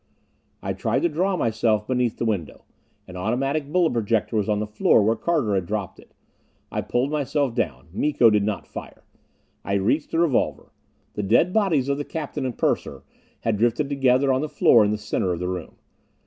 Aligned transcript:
I 0.63 0.73
tried 0.73 1.03
to 1.03 1.09
draw 1.09 1.37
myself 1.37 1.85
beneath 1.85 2.17
the 2.17 2.25
window. 2.25 2.65
An 3.07 3.15
automatic 3.15 3.71
bullet 3.71 3.93
projector 3.93 4.35
was 4.35 4.49
on 4.49 4.57
the 4.59 4.65
floor 4.65 5.03
where 5.03 5.15
Carter 5.15 5.53
had 5.53 5.67
dropped 5.67 5.99
it. 5.99 6.15
I 6.71 6.81
pulled 6.81 7.11
myself 7.11 7.53
down. 7.53 7.85
Miko 7.93 8.31
did 8.31 8.43
not 8.43 8.65
fire. 8.65 9.03
I 9.63 9.73
reached 9.75 10.09
the 10.09 10.17
revolver. 10.17 10.71
The 11.13 11.21
dead 11.21 11.53
bodies 11.53 11.87
of 11.87 11.99
the 11.99 12.03
captain 12.03 12.47
and 12.47 12.57
purser 12.57 13.03
had 13.41 13.57
drifted 13.59 13.89
together 13.89 14.33
on 14.33 14.41
the 14.41 14.49
floor 14.49 14.83
in 14.83 14.89
the 14.89 14.97
center 14.97 15.33
of 15.33 15.39
the 15.39 15.47
room. 15.49 15.75